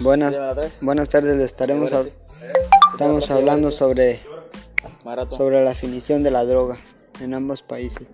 Buenas, 0.00 0.38
buenas 0.80 1.08
tardes, 1.08 1.36
le 1.36 1.44
estaremos 1.44 1.92
estamos 2.92 3.30
hablando 3.30 3.70
sobre, 3.70 4.20
sobre 5.30 5.64
la 5.64 5.70
definición 5.70 6.22
de 6.22 6.30
la 6.30 6.44
droga 6.44 6.78
en 7.20 7.32
ambos 7.32 7.62
países. 7.62 8.06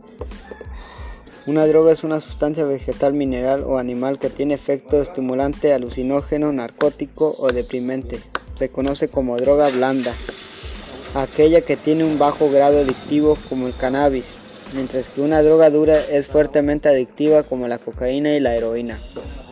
Una 1.47 1.67
droga 1.67 1.93
es 1.93 2.05
una 2.05 2.21
sustancia 2.21 2.65
vegetal, 2.65 3.13
mineral 3.15 3.65
o 3.65 3.79
animal 3.79 4.19
que 4.19 4.31
tiene 4.31 4.55
efecto 4.55 5.01
estimulante, 5.01 5.73
alucinógeno, 5.73 6.53
narcótico 6.53 7.35
o 7.39 7.49
deprimente. 7.49 8.21
Se 8.55 8.69
conoce 8.69 9.09
como 9.09 9.37
droga 9.37 9.69
blanda, 9.71 10.13
aquella 11.15 11.61
que 11.61 11.77
tiene 11.77 12.05
un 12.05 12.19
bajo 12.19 12.51
grado 12.51 12.81
adictivo 12.81 13.37
como 13.49 13.67
el 13.67 13.77
cannabis, 13.77 14.39
mientras 14.75 15.09
que 15.09 15.21
una 15.21 15.43
droga 15.43 15.71
dura 15.71 15.99
es 16.01 16.27
fuertemente 16.29 16.89
adictiva 16.89 17.43
como 17.43 17.67
la 17.69 17.79
cocaína 17.79 18.35
y 18.35 18.41
la 18.41 18.55
heroína. 18.55 19.01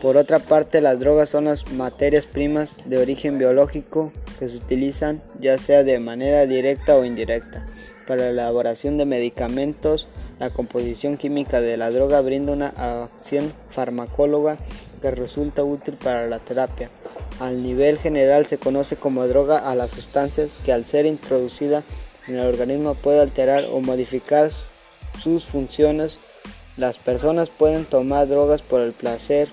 Por 0.05 0.19
otra 0.19 0.39
parte, 0.39 0.83
las 0.83 1.01
drogas 1.01 1.31
son 1.31 1.47
las 1.47 1.73
materias 1.73 2.27
primas 2.27 2.77
de 2.85 2.99
origen 2.99 3.39
biológico 3.39 4.13
que 4.39 4.51
se 4.51 4.59
utilizan 4.59 5.23
ya 5.41 5.57
sea 5.57 5.83
de 5.83 5.99
manera 5.99 6.45
directa 6.45 6.95
o 6.95 7.07
indirecta 7.07 7.67
para 8.07 8.25
la 8.25 8.29
elaboración 8.29 8.99
de 8.99 9.07
medicamentos. 9.07 10.09
La 10.39 10.51
composición 10.51 11.17
química 11.17 11.63
de 11.63 11.79
la 11.79 11.91
droga 11.91 12.21
brinda 12.21 12.53
una 12.53 12.75
acción 12.77 13.51
farmacóloga 13.71 14.59
que 15.01 15.11
resulta 15.11 15.65
útil 15.65 15.95
para 15.95 16.27
la 16.27 16.39
terapia. 16.39 16.91
Al 17.41 17.63
nivel 17.63 17.99
general 17.99 18.45
se 18.45 18.59
conoce 18.59 18.97
como 18.97 19.27
droga 19.27 19.71
a 19.71 19.75
las 19.75 19.93
sustancias 19.93 20.61
que 20.63 20.75
al 20.75 20.85
ser 20.85 21.07
introducida 21.07 21.83
en 22.29 22.35
el 22.35 22.47
organismo 22.47 22.93
puede 22.95 23.23
alterar 23.23 23.65
o 23.73 23.81
modificar 23.81 24.51
sus 25.19 25.47
funciones. 25.47 26.21
Las 26.77 26.99
personas 26.99 27.49
pueden 27.49 27.87
tomar 27.87 28.29
drogas 28.29 28.61
por 28.61 28.83
el 28.83 28.93
placer 28.93 29.49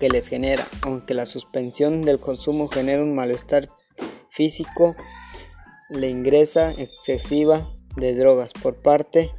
que 0.00 0.08
les 0.08 0.26
genera, 0.26 0.66
aunque 0.82 1.14
la 1.14 1.26
suspensión 1.26 2.02
del 2.02 2.18
consumo 2.18 2.68
genera 2.68 3.02
un 3.02 3.14
malestar 3.14 3.68
físico, 4.30 4.96
la 5.90 6.06
ingresa 6.06 6.72
excesiva 6.72 7.70
de 7.96 8.14
drogas 8.14 8.52
por 8.52 8.76
parte 8.76 9.30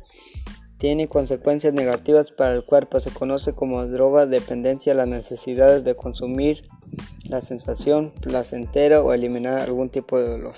tiene 0.77 1.07
consecuencias 1.07 1.73
negativas 1.73 2.31
para 2.31 2.55
el 2.55 2.63
cuerpo. 2.63 2.99
Se 2.99 3.11
conoce 3.11 3.53
como 3.53 3.85
droga 3.85 4.25
dependencia 4.25 4.95
las 4.95 5.07
necesidades 5.07 5.83
de 5.83 5.95
consumir 5.95 6.67
la 7.23 7.41
sensación 7.41 8.11
placentera 8.19 9.01
o 9.03 9.13
eliminar 9.13 9.61
algún 9.61 9.89
tipo 9.89 10.17
de 10.17 10.27
dolor. 10.27 10.55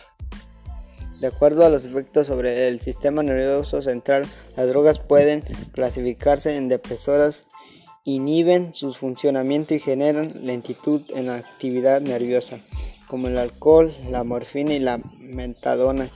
De 1.20 1.28
acuerdo 1.28 1.66
a 1.66 1.70
los 1.70 1.84
efectos 1.84 2.28
sobre 2.28 2.68
el 2.68 2.80
sistema 2.80 3.22
nervioso 3.22 3.82
central, 3.82 4.26
las 4.56 4.68
drogas 4.68 5.00
pueden 5.00 5.42
clasificarse 5.74 6.56
en 6.56 6.70
depresoras, 6.70 7.46
inhiben 8.06 8.74
su 8.74 8.94
funcionamiento 8.94 9.74
y 9.74 9.80
generan 9.80 10.46
lentitud 10.46 11.02
en 11.16 11.28
la 11.28 11.36
actividad 11.36 12.02
nerviosa, 12.02 12.60
como 13.08 13.28
el 13.28 13.38
alcohol, 13.38 13.94
la 14.10 14.24
morfina 14.24 14.74
y 14.74 14.80
la 14.80 15.00
metadona 15.20 16.10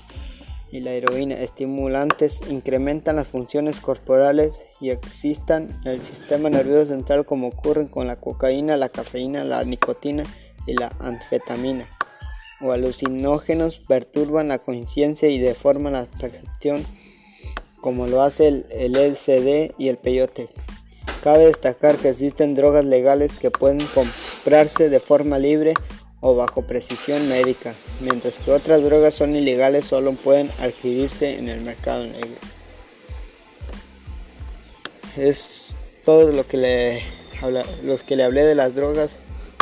y 0.72 0.82
la 0.82 0.92
heroína. 0.92 1.36
Estimulantes 1.36 2.42
incrementan 2.50 3.16
las 3.16 3.30
funciones 3.30 3.80
corporales 3.80 4.60
y 4.82 4.90
existan 4.90 5.70
en 5.86 5.94
el 5.94 6.04
sistema 6.04 6.50
nervioso 6.50 6.88
central 6.88 7.26
como 7.26 7.48
ocurren 7.48 7.88
con 7.88 8.08
la 8.08 8.18
cocaína, 8.18 8.76
la 8.76 8.90
cafeína, 8.90 9.46
la 9.46 9.64
nicotina 9.64 10.24
y 10.66 10.74
la 10.74 10.90
anfetamina. 11.00 11.88
O 12.60 12.72
alucinógenos 12.72 13.80
perturban 13.80 14.50
la 14.50 14.58
conciencia 14.58 15.30
y 15.30 15.38
deforman 15.38 15.94
la 15.94 16.06
percepción 16.06 16.84
como 17.80 18.08
lo 18.08 18.24
hace 18.24 18.48
el, 18.48 18.66
el 18.72 18.94
LSD 18.94 19.76
y 19.78 19.88
el 19.88 19.98
peyote. 19.98 20.50
Cabe 21.24 21.48
destacar 21.48 21.98
que 21.98 22.10
existen 22.10 22.56
drogas 22.56 22.86
legales 22.86 23.38
que 23.40 23.50
pueden 23.50 23.80
comprarse 23.88 24.90
de 24.90 25.00
forma 25.00 25.40
libre 25.40 25.74
o 26.20 26.36
bajo 26.36 26.64
precisión 26.64 27.28
médica, 27.28 27.74
mientras 28.02 28.38
que 28.38 28.52
otras 28.52 28.84
drogas 28.84 29.14
son 29.14 29.36
ilegales 29.36 29.86
solo 29.86 30.14
pueden 30.14 30.50
adquirirse 30.60 31.38
en 31.38 31.50
el 31.50 31.62
mercado 31.62 32.06
negro. 32.06 32.38
Es 35.16 35.76
todo 36.06 36.32
lo 36.32 36.48
que 36.48 36.58
le 36.58 37.04
habla, 37.42 37.66
los 37.84 38.04
que 38.04 38.16
le 38.16 38.24
hablé 38.24 38.44
de 38.44 38.56
las 38.56 38.76
drogas 38.76 39.20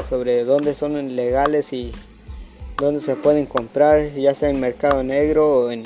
sobre 0.09 0.43
dónde 0.43 0.75
son 0.75 1.15
legales 1.15 1.73
y 1.73 1.91
dónde 2.77 2.99
se 2.99 3.15
pueden 3.15 3.45
comprar, 3.45 4.13
ya 4.13 4.35
sea 4.35 4.49
en 4.49 4.59
mercado 4.59 5.03
negro 5.03 5.59
o 5.59 5.71
en, 5.71 5.83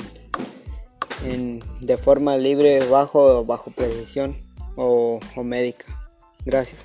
en 1.24 1.62
de 1.80 1.96
forma 1.96 2.36
libre, 2.36 2.80
bajo 2.88 3.38
o 3.38 3.44
bajo 3.44 3.70
precisión 3.70 4.49
o, 4.76 5.20
médica. 5.44 5.84
Gracias. 6.44 6.80